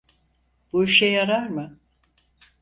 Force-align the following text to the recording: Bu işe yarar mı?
Bu 0.73 0.83
işe 0.83 1.05
yarar 1.05 1.47
mı? 1.47 1.79